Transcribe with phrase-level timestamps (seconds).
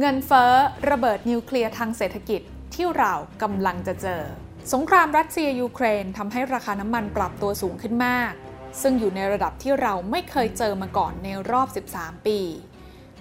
[0.00, 0.52] เงินเฟ้อ
[0.90, 2.40] ระเบิดนิวเคลียร์ทางเศรษฐกิจ
[2.74, 3.12] ที่เรา
[3.42, 4.22] กำลังจะเจอ
[4.72, 8.32] สงครามรัสเซียยูเครนทำให้ราคาน้ำมันปรับตัวสูงขึ้นมาก
[8.82, 12.38] ซึ่งอยู่ในระดับที่เราไม่เคยเจอมาก่อนในรอบ 13 ปี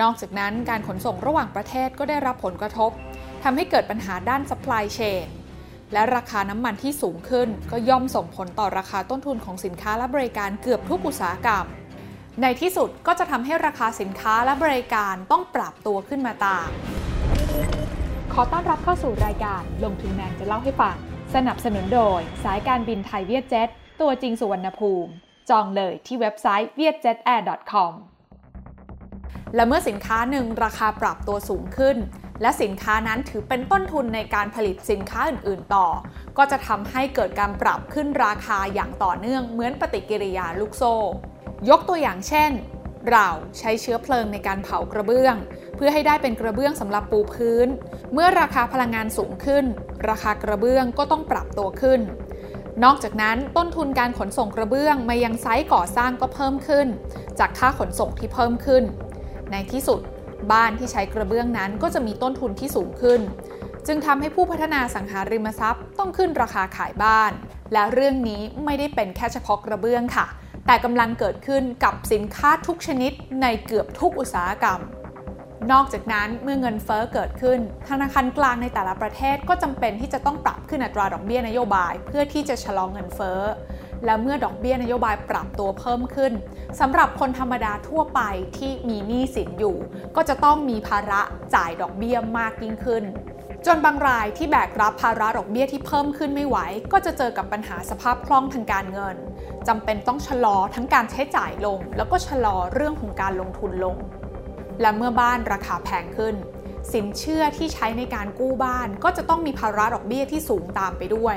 [0.00, 2.90] นอกจากนั้นการขนส่งระหว่างประเทศก็ได้รับผลกระทบ
[3.42, 5.26] ทำให้เกิดปัญหาด้าน supply chain
[5.92, 11.66] และราคาน้ำมันที่สูงขึ้นก็ย่อมส่งผลต่อราคาต้นทุนของสินค้าและบริการเกือบทุกอุตสาหกรรม
[12.42, 16.68] ในที่สุดก็จะทำให้ราคาสินค้าและบริการต้องปรับตัวขึ้นมาตาม
[18.32, 20.96] ขอต้อนรับเข้าสู่รายการลงทุนแมนจะเล่าให้ฟัง
[21.34, 23.68] สนับสนุนโดย สายการบินไทยเวียดเจ็ต
[24.00, 25.10] ตัวจริงสุวรรณภูมิ
[25.50, 27.92] จองเลยที่เว็บไซต์ vietjetair.com
[29.54, 31.96] และเมื่อสินค้าหนึ่งราคาปรับตัวสูงขึ้น
[32.42, 35.86] และสินค้านั้นถือเป็นต้นทุนในการผลิตสินค้าอื่น ๆ ต่อ
[36.38, 40.94] ก็จะทำให้เกิดการปรับขึ้นราคาอย่างต่อเนื่องเหมือนปฏิกิริยาลูกโซ่
[41.70, 42.50] ยกตัวอย่างเช่น
[43.10, 45.34] เราใช้เชื้อเพลิงในการเผากระเบื้อง
[45.76, 47.68] เพื่อให้ได้เป็นกระเบื้องสำหรับปูพื้น
[48.12, 49.64] เมื่อราคาพลังงานสูงขึ้น
[50.08, 52.00] ราคากระเบื้องก็ต้องปรับตัวขึ้น
[52.84, 56.86] นอกจากนั้นต้นทุนการขนส่งกระเบื้องมายังไซต์ก่อสร้างก็เพิ่มขึ้น
[57.38, 58.84] จากค่าขนส่งที่เพิ่มขึ้น
[59.50, 60.00] ในที่สุด
[60.52, 63.20] บ้านที่ใช้กระเบื้องนั้นก็จะมีต้นทุนที่สูงขึ้น
[63.86, 67.32] จึงทำให้ผู้พัฒนาสังหาริมทรัพย์ ต้องขึ้นราคาขายบ้าน
[67.72, 70.26] และเรื่องนี้ไม่ได้เป็นแค่เฉพาะกระเบื้องค่ะ
[70.70, 74.80] แต่กำลังเกิดขึ้นกับสินค้าทุกชนิดในเกือบทุกอุตสาหกรรม
[75.72, 83.40] นอกจากนั้นเมื่อเงินเฟอ้อเกิดขึ้น ธนาคารกลางในแต่ละประเทศก็จำเป็นที่จะต้องปรับขึ้นอัตราดอกเบี้ยนโยบาย เพื่อที่จะชะลอเงินเฟอ้อ
[84.04, 86.32] และเมื่อดอกเบี้ยนโยบายปรับตัวเพิ่มขึ้น
[86.80, 88.20] สำหรับคนธรรมดาทั่วไป
[88.58, 89.76] ที่มีหนี้สินอยู่
[90.16, 91.20] ก็จะต้องมีภาระ
[91.54, 93.04] จ่ายดอกเบี้ยมากยิ่งขึ้น
[93.66, 96.56] จนบางรายที่แบกรับภาระดอกเบี้ยที่เพิ่มขึ้นไม่ไหว
[96.92, 99.16] ก็จะเจอกับปัญหาสภาพคล่องทางการเงิน
[99.68, 103.96] จำเป็นต้องชะลอทั้งการใช้จ่ายลง แล้วก็ชะลอเรื่องของการลงทุนลง
[104.80, 106.34] และเมื่อบ้านราคาแพงขึ้น
[106.92, 111.36] สินเชื่อที่ใช้ในการกู้บ้าน ก็จะต้องมีภาระดอกเบี้ยที่สูงตามไปด้วย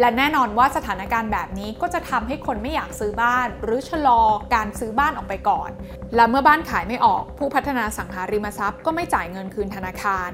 [0.00, 4.20] และแน่นอนว่าสถานการณ์แบบนี้ก็จะทำให้คนไม่อยากซื้อบ้าน หรือชะลอ
[4.54, 5.70] การซื้อบ้านออกไปก่อน
[6.14, 10.30] และเมื่อบ้านขายไม่ออก ผู้พัฒนาสังหาริมทรัพย์ก็ไม่จ่ายเงินคืนธนาคาร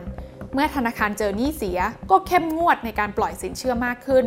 [0.55, 1.79] เมื่อธนาคารเจอหนี้เสีย
[2.11, 4.27] ก็เข้มงวดในการปล่อยสินเชื่อมากขึ้น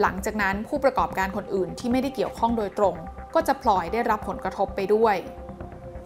[0.00, 2.94] หลังจากนั้นผู้ประกอบการคนอื่นที่ไม่ได้เกี่ยวข้องโดยตรง
[3.34, 5.16] ก็จะพลอยได้รับผลกระทบไปด้วย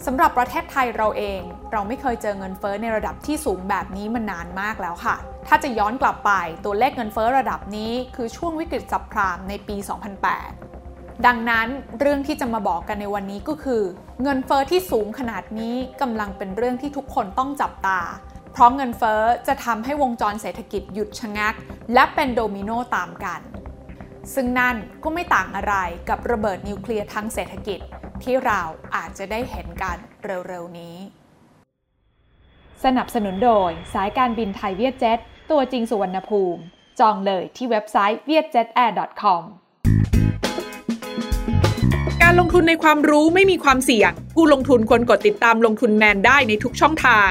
[0.07, 1.41] สำหรับประเทศไทยเราเอง
[1.73, 5.17] เราไม่เคยเจอเงินเฟ้อในระดับที่สูงแบบนี้มานานมากแล้วค่ะ
[5.47, 6.33] ถ้าจะย้อนกลับไป
[6.65, 9.77] ตัวเลขเงินเฟ้อระดับนี้คือช่วงวิกฤตซับพรามในปี
[10.51, 11.69] 2008 ดังนั้น
[12.01, 13.83] เรื่องที่จะมาบอกกันในวันนี้ก็คือ
[14.23, 18.01] เงินเฟ้อที่สูงขนาดนี้กำลังเป็นเรื่องที่ทุกคนต้องจับตา
[18.59, 21.55] เพราะเงินเฟ้อจะทำให้วงจรเศรษฐกิจหยุดชะงัก
[21.95, 23.41] และเป็นโดมิโนตามกัน
[24.35, 25.75] ซึ่งนั่นก็ไม่ต่างอะไร
[26.09, 27.81] กับระเบิดนิวเคลียร์ทางเศรษฐกิจ
[28.23, 28.61] ที่เรา
[28.97, 29.97] อาจจะได้เห็นกัน
[30.49, 30.97] เร็วๆนี้
[32.85, 35.19] สนับสนุนโดยสายการบินไทยเวียดเจ็ต
[35.51, 36.61] ตัวจริงสุวรรณภูมิ
[37.01, 39.43] จองเลยที่เว็บไซต์ vietjetair.com
[42.23, 47.31] การลงทุนในความรู้ไม่มีความเสี่ยง ผู้ลงทุนควรกดติดตามลงทุนแมนได้ในทุกช่องทาง